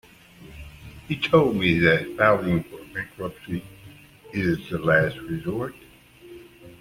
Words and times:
He 1.07 1.15
told 1.15 1.57
me 1.57 1.77
that 1.77 2.17
filing 2.17 2.63
for 2.63 2.79
bankruptcy 2.91 3.63
is 4.33 4.67
the 4.71 4.79
last 4.79 5.15
resort. 5.19 5.75